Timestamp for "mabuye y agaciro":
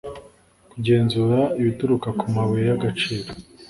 2.35-3.29